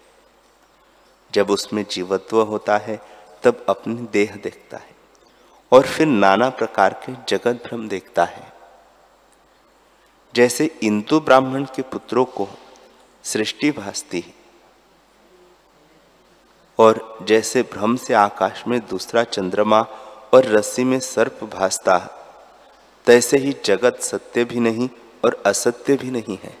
जब 1.33 1.49
उसमें 1.49 1.85
जीवत्व 1.91 2.41
होता 2.41 2.77
है, 2.77 3.01
तब 3.43 3.65
अपनी 3.69 3.95
देह 3.95 4.35
देखता 4.35 4.77
है 4.77 4.95
और 5.71 5.87
फिर 5.87 6.07
नाना 6.07 6.49
प्रकार 6.49 6.93
के 6.93 7.13
जगत 7.27 7.63
भ्रम 7.65 7.87
देखता 7.87 8.25
है। 8.25 8.53
जैसे 10.35 10.79
इंदु 10.83 11.19
ब्राह्मण 11.19 11.63
के 11.63 11.81
पुत्रों 11.81 12.25
को 12.25 12.47
सृष्टि 13.23 13.71
भासती 13.71 14.19
है 14.19 14.33
और 16.79 17.19
जैसे 17.21 17.63
भ्रम 17.63 17.95
से 17.95 18.13
आकाश 18.13 18.63
में 18.67 18.79
दूसरा 18.79 19.23
चंद्रमा 19.23 19.87
और 20.33 20.45
रस्सी 20.45 20.83
में 20.83 20.99
सर्प 20.99 21.43
भासता 21.43 21.97
तैसे 23.05 23.37
ही 23.37 23.55
जगत 23.65 23.99
सत्य 24.01 24.43
भी 24.45 24.59
नहीं 24.59 24.89
और 25.25 25.43
असत्य 25.45 25.95
भी 25.95 26.11
नहीं 26.11 26.37
है। 26.43 26.57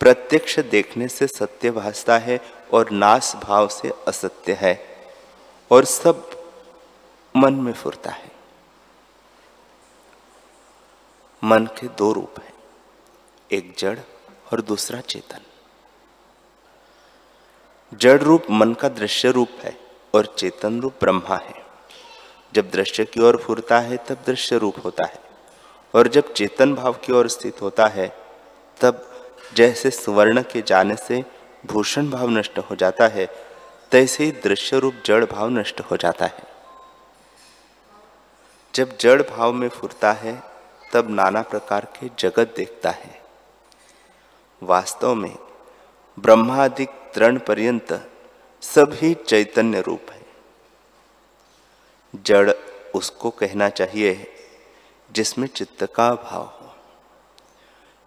प्रत्यक्ष 0.00 0.58
देखने 0.60 1.08
से 1.08 1.26
सत्य 1.26 1.70
भासता 1.70 2.18
है 2.18 2.40
और 2.72 2.90
नाश 2.90 3.32
भाव 3.36 3.68
से 3.68 3.92
असत्य 4.08 4.52
है 4.52 4.74
और 5.70 5.84
सब 5.84 6.30
मन 7.36 7.54
में 7.54 7.72
फुरता 7.72 8.10
है। 8.10 8.30
मन 11.44 11.66
के 11.66 11.88
दो 11.88 12.12
रूप 12.12 12.40
हैं, 12.40 12.52
एक 13.52 13.74
जड़ 13.78 13.98
और 14.52 14.60
दूसरा 14.60 15.00
चेतन। 15.00 15.40
जड़ 17.92 18.20
रूप 18.22 18.46
मन 18.50 18.74
का 18.74 18.88
दृश्य 18.88 19.30
रूप 19.30 19.50
है 19.60 19.76
और 20.14 20.34
चेतन 20.38 20.80
रूप 20.80 20.94
ब्रह्मा 21.00 21.36
है। 21.36 21.59
जब 22.54 22.70
दृश्य 22.70 23.04
की 23.04 23.20
ओर 23.20 23.36
फुरता 23.36 23.80
है, 23.80 23.96
तब 23.96 24.18
दृश्य 24.26 24.58
रूप 24.58 24.74
होता 24.84 25.06
है। 25.06 25.20
और 25.94 26.08
जब 26.08 26.32
चेतन 26.32 26.74
भाव 26.74 26.92
की 26.92 27.12
ओर 27.12 27.28
स्थित 27.28 27.62
होता 27.62 27.86
है, 27.86 28.16
तब 28.80 29.06
जैसे 29.54 29.90
सुवर्ण 29.90 30.42
के 30.42 30.62
जाने 30.62 30.96
से 30.96 31.24
भूषण 31.66 32.10
भाव 32.10 32.28
नष्ट 32.28 32.58
हो 32.58 32.76
जाता 32.76 33.06
है, 33.06 33.26
तैसे 33.90 34.24
ही 34.24 34.30
दृश्य 34.30 34.78
रूप 34.78 34.94
जड़ 35.06 35.24
भाव 35.24 35.48
नष्ट 35.48 35.80
हो 35.80 35.96
जाता 35.96 36.24
है। 36.24 36.50
जब 38.74 38.98
जड़ 38.98 39.22
भाव 39.22 39.52
में 39.52 39.68
फुरता 39.68 40.12
है, 40.12 40.42
तब 40.92 41.10
नाना 41.10 41.42
प्रकार 41.42 41.84
के 41.84 42.10
जगत 42.18 42.54
देखता 42.56 42.90
है। 42.90 43.22
वास्तव 44.62 45.14
में 45.14 45.36
ब्रह्मादिक 46.18 46.88
तृण 46.88 47.38
पर्यंत 47.38 48.10
सभी 48.62 49.14
चैतन्य 49.14 49.80
रूप 49.80 50.02
है। 50.10 50.19
जड़ 52.14 52.50
उसको 52.94 53.30
कहना 53.30 53.68
चाहिए 53.68 54.26
जिसमें 55.10 55.46
चित्त 55.46 55.84
का 55.94 56.14
भाव 56.14 56.42
हो। 56.42 56.74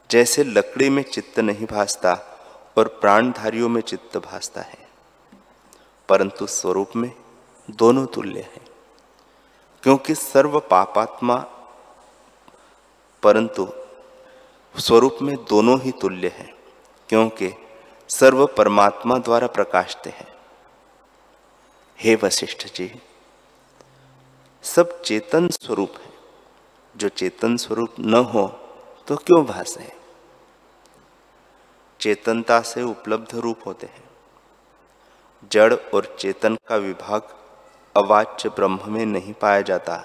जैसे 0.09 0.43
लकड़ी 0.43 0.89
में 0.89 1.03
चित्त 1.03 1.39
नहीं 1.39 1.65
भासता 1.65 2.13
और 2.77 2.87
प्राणधारियों 3.01 3.69
में 3.69 3.81
चित्त 3.81 4.17
भासता 4.17 4.61
है, 4.61 4.77
परंतु 6.09 6.47
स्वरूप 6.47 6.95
में 6.95 7.11
दोनों 7.69 8.05
तुल्य 8.05 8.39
हैं, 8.39 8.65
क्योंकि 9.83 10.15
सर्व 10.15 10.59
पापात्मा, 10.59 11.35
परंतु 13.23 13.67
स्वरूप 14.75 15.17
में 15.21 15.35
दोनों 15.49 15.79
ही 15.81 15.91
तुल्य 15.91 16.27
हैं, 16.27 16.53
क्योंकि 17.09 17.51
सर्व 18.09 18.45
परमात्मा 18.47 19.17
द्वारा 19.17 19.47
प्रकाशते 19.47 20.09
हैं। 20.09 20.27
हे 21.99 22.15
वशिष्ठ 22.15 22.67
जी 22.75 22.91
सब 24.63 25.01
चेतन 25.01 25.47
स्वरूप 25.47 25.93
है। 25.97 26.11
जो 26.95 27.09
चेतन 27.09 27.55
स्वरूप 27.57 27.95
न 27.99 28.13
हो 28.25 28.47
तो 29.07 29.15
क्यों 29.17 29.43
भाषे 29.45 29.79
है? 29.79 29.95
चेतनता 31.99 32.59
से 32.61 32.83
उपलब्ध 32.83 33.35
रूप 33.35 33.59
होते 33.65 33.87
हैं। 33.87 34.03
जड़ 35.51 35.73
और 35.73 36.15
चेतन 36.19 36.55
का 36.67 36.75
विभाग 36.77 37.33
अवाच्य 37.95 38.49
ब्रह्म 38.49 38.93
में 38.93 39.05
नहीं 39.05 39.33
पाया 39.33 39.61
जाता। 39.61 39.97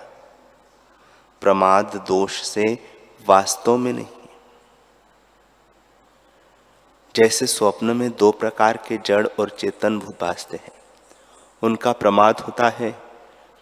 प्रमाद 1.42 1.96
दोष 2.08 2.42
से 2.42 2.64
वास्तव 3.26 3.76
में 3.76 3.92
नहीं 3.92 4.06
जैसे 7.14 7.46
स्वप्न 7.46 7.96
में 7.96 8.10
दो 8.10 8.30
प्रकार 8.32 8.76
के 8.88 8.96
जड़ 8.98 9.26
और 9.40 9.50
चेतन 9.50 9.98
भूत 9.98 10.20
भासते 10.20 10.56
हैं, 10.56 10.72
उनका 11.62 11.92
प्रमाद 11.92 12.40
होता 12.40 12.68
है 12.68 13.07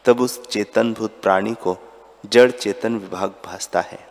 तब 0.06 0.20
उस 0.20 0.48
चेतन 0.48 0.94
भूत 0.94 1.22
प्राणी 1.22 1.54
को 1.54 1.76
जड़ 2.26 2.50
चेतन 2.50 2.96
विभाग 2.96 3.34
भासता 3.44 3.80
है 3.80 4.08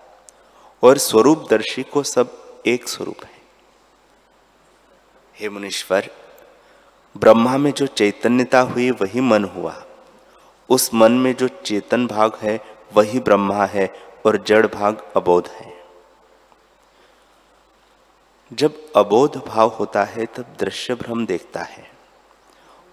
और 0.84 0.98
स्वरूप 0.98 1.48
दर्शी 1.50 1.84
को 1.84 2.04
सब 2.04 2.38
एक 2.66 2.90
स्वरूप 2.90 3.24
है। 3.24 3.42
हे 5.36 5.50
मुनीश्वर, 5.50 6.10
ब्रह्मा 7.18 7.58
में 7.58 7.72
जो 7.72 7.88
चैतन्यता 7.88 8.60
हुई, 8.60 8.92
वही 8.92 9.22
मन 9.22 9.44
हुआ। 9.44 9.84
उस 10.70 10.94
मन 10.94 11.12
में 11.12 11.36
जो 11.36 11.48
चेतन 11.48 12.08
भाग 12.08 12.36
है, 12.42 12.60
वही 12.94 13.20
ब्रह्मा 13.20 13.66
है 13.66 13.94
और 14.26 14.44
जड़ 14.44 14.68
भाग 14.68 15.02
अबोध 15.16 15.48
है। 15.48 15.74
जब 18.54 18.94
अबोध 18.96 19.38
भाव 19.38 19.70
होता 19.70 20.04
है, 20.04 20.26
तब 20.26 20.56
दृश्य 20.60 20.96
भ्रम 20.96 21.26
देखता 21.26 21.62
है 21.62 21.92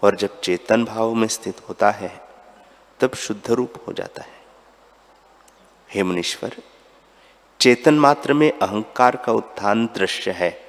और 0.03 0.17
जब 0.17 0.41
चेतन 0.41 0.85
भाव 0.85 1.15
में 1.15 1.29
स्थित 1.29 1.69
होता 1.69 1.91
है 1.91 2.32
तब 3.03 3.15
शुद्ध 3.15 3.51
रूप 3.51 3.75
हो 3.89 3.93
जाता 3.93 4.23
है। 4.23 4.43
हे 5.91 6.03
मुनीश्वर, 6.03 6.57
चेतन 7.61 7.99
मात्र 7.99 8.33
में 8.33 8.59
अहंकार 8.59 9.17
का 9.17 9.33
उत्थान 9.33 9.87
दृश्य 9.87 10.31
है 10.31 10.61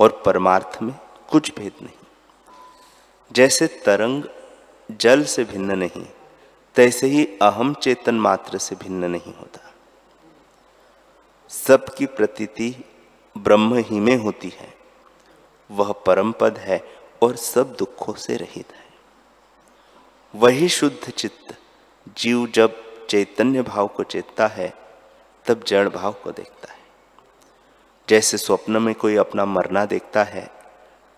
और 0.00 0.22
परमार्थ 0.26 0.82
में 0.82 0.94
कुछ 1.30 1.54
भेद 1.54 1.72
नहीं। 1.82 2.06
जैसे 3.32 3.66
तरंग 3.66 4.24
जल 4.90 5.24
से 5.24 5.44
भिन्न 5.44 5.78
नहीं, 5.78 6.06
तैसे 6.74 7.06
ही 7.06 7.38
अहम 7.42 7.74
चेतन 7.74 8.14
मात्र 8.14 8.58
से 8.58 8.76
भिन्न 8.76 9.04
नहीं 9.04 9.34
होता। 9.34 9.74
सबकी 11.48 12.06
प्रतीति 12.06 12.84
ब्रह्म 13.38 13.74
ही 13.74 14.00
में 14.00 14.16
होती 14.16 14.48
है। 14.48 14.74
वह 15.70 15.92
परम 15.92 16.32
पद 16.32 16.58
है 16.58 16.94
और 17.22 17.36
सब 17.36 17.72
दुखों 17.72 18.12
से 18.12 18.36
रहित 18.36 18.72
है। 18.72 18.86
वही 20.34 20.68
शुद्ध 20.68 21.10
चित्त 21.10 21.58
जीव 22.08 22.46
जब 22.46 23.06
चैतन्य 23.06 23.62
भाव 23.62 23.88
को 23.88 24.02
चेतता 24.02 24.46
है, 24.46 24.74
तब 25.46 25.64
जड़ 25.64 25.88
भाव 25.88 26.12
को 26.12 26.30
देखता 26.30 26.72
है। 26.72 26.80
जैसे 28.08 28.38
स्वप्न 28.38 28.82
में 28.82 28.94
कोई 28.94 29.16
अपना 29.16 29.44
मरना 29.44 29.84
देखता 29.84 30.22
है, 30.22 30.50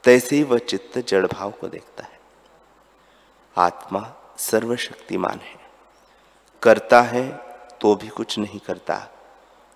तैसे 0.05 0.37
ही 0.37 0.43
वह 0.43 0.59
चित्त 0.59 0.99
जड़ 0.99 1.27
भाव 1.27 1.51
को 1.51 1.69
देखता 1.69 2.05
है। 2.05 2.21
आत्मा 3.57 4.15
सर्वशक्तिमान 4.39 5.39
है। 5.39 5.61
करता 6.63 7.03
है 7.03 7.29
तो 7.81 7.95
भी 7.95 8.09
कुछ 8.09 8.39
नहीं 8.39 8.61
करता, 8.61 9.09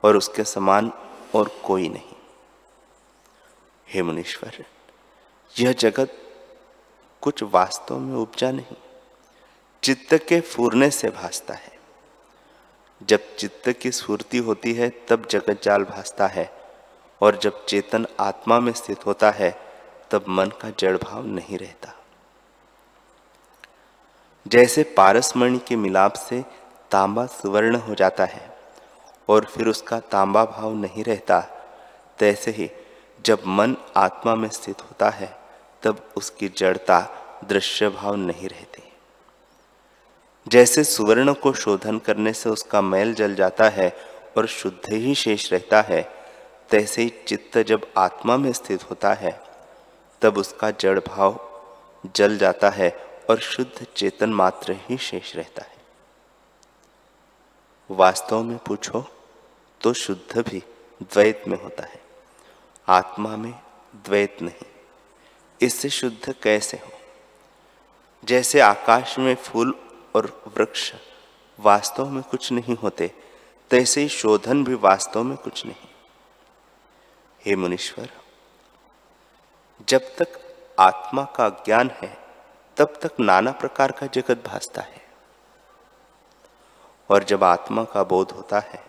और 0.05 0.17
उसके 0.17 0.45
समान 0.45 0.93
और 1.35 1.51
कोई 1.65 1.89
नहीं। 1.89 2.17
हे 3.89 4.03
मुनीश्वर, 4.03 4.65
यह 5.59 5.73
जगत 5.73 6.17
कुछ 7.21 7.43
वास्तव 7.43 7.99
में 7.99 8.17
उपजा 8.17 8.51
नहीं। 8.51 8.77
चित्त 9.83 10.15
के 10.29 10.41
फूरने 10.41 10.91
से 10.91 11.11
भासता 11.11 11.55
है। 11.55 11.79
जब 13.03 13.21
चित्त 13.37 13.69
की 13.69 13.91
स्फूर्ति 13.91 14.39
होती 14.39 14.73
है, 14.73 14.89
तब 15.09 15.27
जगत 15.31 15.61
जाल 15.63 15.85
भासता 15.85 16.27
है 16.27 16.53
और 17.23 17.37
जब 17.37 17.67
चेतन 17.67 18.07
आत्मा 18.21 18.61
में 18.61 18.73
स्थित 18.73 19.07
होता 19.07 19.31
है, 19.31 19.61
तब 20.11 20.25
मन 20.29 20.47
का 20.47 20.71
जड़ 20.79 20.97
भाव 20.97 21.27
नहीं 21.27 21.59
रहता। 21.59 21.95
जैसे 24.49 24.83
पारसमणि 24.83 25.59
के 25.59 25.77
मिलाप 25.77 26.13
से 26.13 26.45
तांबा 26.91 27.27
सुवर्ण 27.27 27.77
हो 27.77 27.95
जाता 27.95 28.25
है 28.25 28.57
और 29.29 29.45
फिर 29.45 29.69
उसका 29.69 30.01
तांबा 30.01 30.45
भाव 30.45 30.75
नहीं 30.75 31.05
रहता, 31.05 31.41
तैसे 32.19 32.51
ही 32.51 32.71
जब 33.27 33.43
मन 33.47 33.77
आत्मा 33.97 34.35
में 34.35 34.49
स्थित 34.49 34.83
होता 34.83 35.11
है, 35.11 35.39
तब 35.83 36.09
उसकी 36.17 36.49
जड़ता 36.49 37.09
दृश्य 37.45 37.89
भाव 37.89 38.15
नहीं 38.15 38.49
रहती। 38.49 38.88
जैसे 40.49 40.83
सुवर्ण 40.85 41.33
को 41.35 41.53
शोधन 41.53 41.99
करने 41.99 42.33
से 42.33 42.49
उसका 42.49 42.81
मैल 42.81 43.13
जल 43.15 43.35
जाता 43.35 43.69
है 43.69 43.89
और 44.37 44.47
शुद्ध 44.47 44.93
ही 44.93 45.15
शेष 45.15 45.53
रहता 45.53 45.81
है, 45.81 46.03
तैसे 46.71 47.03
ही 47.03 47.13
चित्त 47.27 47.59
जब 47.59 47.87
आत्मा 47.99 48.37
में 48.37 48.53
स्थित 48.53 48.91
होता 48.91 49.13
है, 49.15 49.41
तब 50.23 50.39
उसका 50.39 50.71
जड़ 50.71 50.99
भाव 50.99 51.39
जल 52.17 52.37
जाता 52.39 52.71
है 52.71 52.91
और 53.31 53.39
शुद्ध 53.39 53.87
चेतन 53.97 54.33
मात्र 54.33 54.77
ही 54.81 54.97
शेष 54.99 55.35
रहता 55.37 55.63
है। 55.63 55.77
वास्तव 57.91 58.43
में 58.43 58.59
पूछो 58.59 59.05
तो 59.81 59.93
शुद्ध 59.95 60.39
भी 60.41 60.63
द्वैत 61.03 61.43
में 61.49 61.61
होता 61.63 61.83
है, 61.83 62.01
आत्मा 62.89 63.37
में 63.37 63.53
द्वैत 64.05 64.43
नहीं। 64.43 64.67
इससे 65.61 65.91
शुद्ध 65.91 66.35
कैसे 66.43 66.77
हो? 66.77 66.93
जैसे 68.23 68.61
आकाश 68.61 69.19
में 69.19 69.35
फूल 69.35 69.75
और 70.15 70.53
वृक्ष 70.57 70.95
वास्तव 71.61 72.09
में 72.09 72.23
कुछ 72.23 72.53
नहीं 72.53 72.77
होते, 72.77 73.13
तैसे 73.71 74.01
ही 74.01 74.09
शोधन 74.09 74.65
भी 74.65 74.75
वास्तव 74.75 75.23
में 75.23 75.37
कुछ 75.37 75.67
नहीं। 75.67 75.89
हे 77.47 77.57
मुनीश्वर, 77.57 78.11
जब 79.89 80.17
तक 80.17 80.57
आत्मा 80.79 81.25
का 81.25 81.49
ज्ञान 81.49 81.91
है, 81.91 82.19
तब 82.77 82.99
तक 83.03 83.21
नाना 83.21 83.53
प्रकार 83.53 83.93
का 83.93 84.07
जगत 84.07 84.45
भासता 84.47 84.83
है। 84.83 85.09
और 87.11 87.25
जब 87.25 87.45
आत्मा 87.45 87.85
का 87.85 88.03
बोध 88.03 88.31
होता 88.31 88.59
है, 88.59 88.85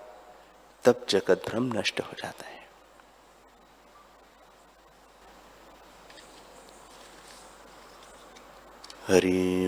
तब 0.84 1.06
जगत 1.10 1.42
भ्रम 1.48 1.64
नष्ट 1.64 2.02
हो 2.02 2.12
जाता 2.24 2.48
है। 2.48 2.60
हरि 9.08 9.68